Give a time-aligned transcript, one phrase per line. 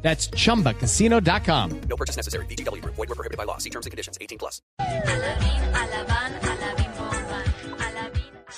[0.00, 1.80] That's chumbacasino.com.
[1.88, 2.46] No purchase necessary.
[2.46, 2.82] BGW.
[2.84, 3.58] Void were prohibited by law.
[3.58, 4.16] See terms and conditions.
[4.20, 4.62] 18 plus.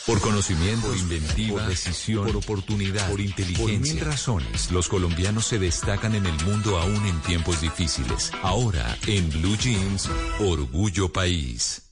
[0.07, 3.79] Por conocimiento, por inventiva, por decisión, por oportunidad, por inteligencia.
[3.79, 8.33] Por mil razones, los colombianos se destacan en el mundo aún en tiempos difíciles.
[8.43, 10.09] Ahora, en Blue Jeans,
[10.41, 11.90] Orgullo País.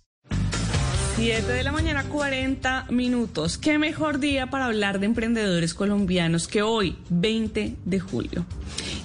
[1.19, 3.59] 7 de la mañana, 40 minutos.
[3.59, 8.47] Qué mejor día para hablar de emprendedores colombianos que hoy, 20 de julio.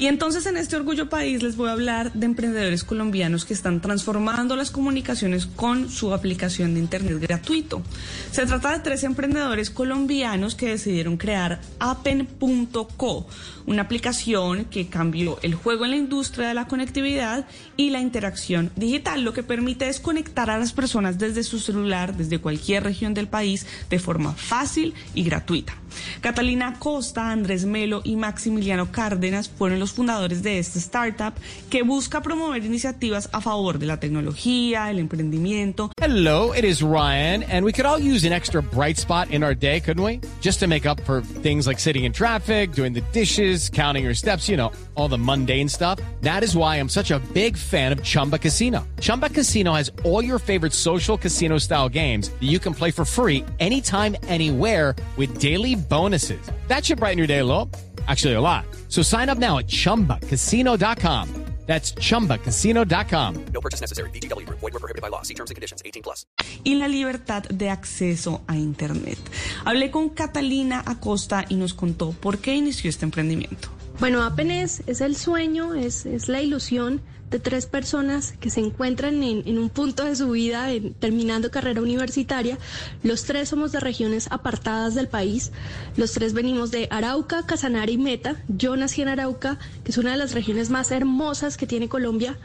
[0.03, 3.79] Y entonces en este Orgullo País les voy a hablar de emprendedores colombianos que están
[3.79, 7.81] transformando las comunicaciones con su aplicación de Internet gratuito.
[8.29, 13.27] Se trata de tres emprendedores colombianos que decidieron crear appen.co,
[13.65, 17.45] una aplicación que cambió el juego en la industria de la conectividad
[17.77, 19.23] y la interacción digital.
[19.23, 23.29] Lo que permite es conectar a las personas desde su celular, desde cualquier región del
[23.29, 25.75] país, de forma fácil y gratuita.
[26.21, 31.33] Catalina Costa, Andrés Melo y Maximiliano Cárdenas fueron los fundadores de esta startup
[31.69, 35.91] que busca promover iniciativas a favor de la tecnología, el emprendimiento.
[36.01, 39.55] Hello, it is Ryan, and we could all use an extra bright spot in our
[39.55, 40.19] day, couldn't we?
[40.41, 44.15] Just to make up for things like sitting in traffic, doing the dishes, counting your
[44.15, 45.99] steps, you know, all the mundane stuff.
[46.21, 48.87] That is why I'm such a big fan of Chumba Casino.
[48.99, 53.05] Chumba Casino has all your favorite social casino style games that you can play for
[53.05, 56.41] free anytime, anywhere with daily bonuses.
[56.67, 57.69] That should brighten your day a little.
[58.07, 58.65] Actually, a lot.
[58.89, 61.43] So sign up now at chumbacasino.com.
[61.65, 63.45] That's chumbacasino.com.
[63.53, 64.09] No purchase necessary.
[64.09, 64.47] BGW.
[64.49, 65.21] Void were prohibited by law.
[65.21, 65.81] See terms and conditions.
[65.85, 66.25] 18 plus.
[66.65, 69.17] y la libertad de acceso a Internet.
[69.63, 73.69] Hablé con Catalina Acosta y nos contó por qué inició este emprendimiento.
[73.99, 79.23] Bueno, apenas es el sueño, es, es la ilusión de tres personas que se encuentran
[79.23, 82.57] en, en un punto de su vida, en- terminando carrera universitaria.
[83.01, 85.51] Los tres somos de regiones apartadas del país.
[85.95, 88.35] Los tres venimos de Arauca, Casanare y Meta.
[88.47, 92.37] Yo nací en Arauca, que es una de las regiones más hermosas que tiene Colombia.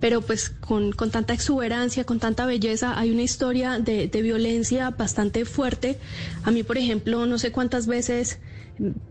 [0.00, 4.90] Pero pues con, con tanta exuberancia, con tanta belleza, hay una historia de, de violencia
[4.90, 5.98] bastante fuerte.
[6.42, 8.38] A mí, por ejemplo, no sé cuántas veces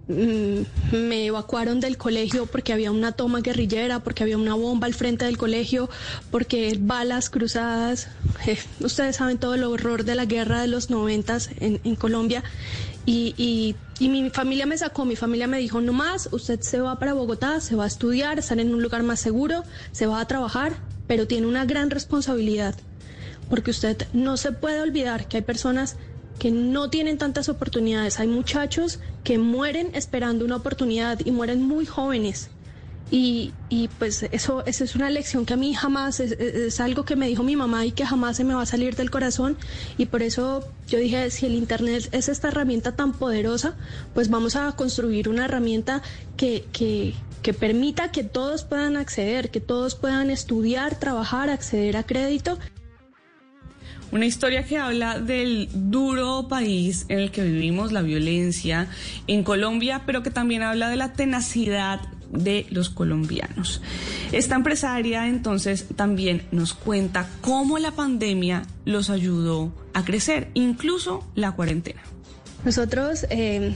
[0.08, 5.26] me evacuaron del colegio porque había una toma guerrillera, porque había una bomba al frente
[5.26, 5.90] del colegio,
[6.32, 8.08] porque balas cruzadas.
[8.80, 12.44] Ustedes saben todo el horror de la guerra de los noventas en, Colombia.
[13.06, 17.14] Y mi familia me sacó, mi familia me dijo, no más, usted se va para
[17.14, 20.74] Bogotá, se va a estudiar, estar en un lugar más seguro, se va a trabajar,
[21.08, 22.76] pero tiene una gran responsabilidad
[23.50, 25.98] porque usted no se puede olvidar que hay personas
[26.46, 28.20] que no tienen tantas oportunidades.
[28.20, 32.50] Hay muchachos que mueren esperando una oportunidad y mueren muy jóvenes.
[33.10, 37.04] Y, y pues eso, eso es una lección que a mí jamás, es, es- algo
[37.04, 39.58] que me dijo mi mamá y que jamás se me va a salir del corazón.
[39.98, 43.74] Y por eso yo dije, si el Internet es esta herramienta tan poderosa,
[44.14, 46.04] pues vamos a construir una herramienta
[46.38, 52.04] que, que, que permita que todos puedan acceder, que todos puedan estudiar, trabajar, acceder a
[52.04, 52.60] crédito.
[54.16, 58.88] Una historia que habla del duro país en el que vivimos, la violencia
[59.28, 62.00] en Colombia, pero que también habla de la tenacidad
[62.32, 63.82] de los colombianos.
[64.32, 71.52] Esta empresaria entonces también nos cuenta cómo la pandemia los ayudó a crecer, incluso la
[71.52, 72.00] cuarentena.
[72.64, 73.76] Nosotros, eh,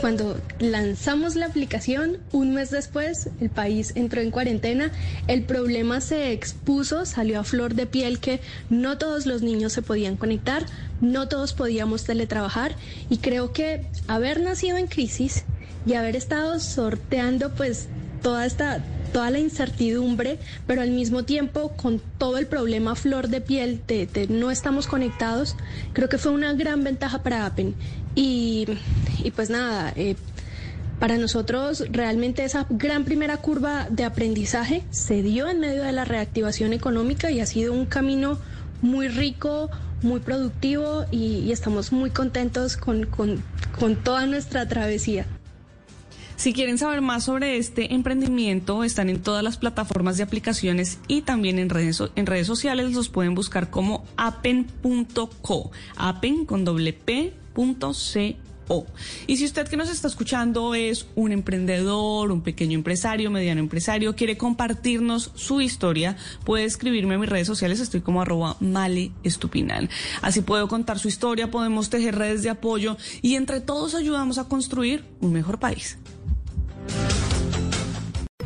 [0.00, 4.90] cuando lanzamos la aplicación, un mes después, el país entró en cuarentena,
[5.26, 8.40] el problema se expuso, salió a flor de piel que
[8.70, 10.64] no todos los niños se podían conectar,
[11.00, 12.74] no todos podíamos teletrabajar
[13.08, 15.44] y creo que haber nacido en crisis
[15.86, 17.88] y haber estado sorteando pues
[18.22, 18.82] toda esta
[19.12, 24.26] toda la incertidumbre, pero al mismo tiempo con todo el problema flor de piel de
[24.28, 25.56] no estamos conectados,
[25.92, 27.74] creo que fue una gran ventaja para Appen.
[28.14, 28.66] Y,
[29.22, 30.16] y pues nada, eh,
[30.98, 36.04] para nosotros realmente esa gran primera curva de aprendizaje se dio en medio de la
[36.04, 38.38] reactivación económica y ha sido un camino
[38.82, 39.70] muy rico,
[40.02, 43.42] muy productivo y, y estamos muy contentos con, con,
[43.78, 45.26] con toda nuestra travesía.
[46.40, 51.20] Si quieren saber más sobre este emprendimiento, están en todas las plataformas de aplicaciones y
[51.20, 56.94] también en redes, en redes sociales los pueden buscar como appen.co, appen con doble
[58.72, 58.86] O.
[59.26, 64.14] Y si usted que nos está escuchando es un emprendedor, un pequeño empresario, mediano empresario,
[64.14, 69.90] quiere compartirnos su historia, puede escribirme en mis redes sociales, estoy como arroba male estupinal.
[70.22, 74.44] Así puedo contar su historia, podemos tejer redes de apoyo y entre todos ayudamos a
[74.44, 75.98] construir un mejor país.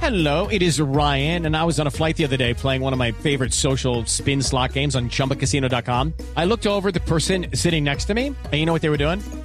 [0.05, 2.93] Hello, it is Ryan, and I was on a flight the other day playing one
[2.93, 6.12] of my favorite social spin slot games on chumbacasino.com.
[6.37, 8.99] I looked over the person sitting next to me, and you know what they were
[8.99, 9.21] doing?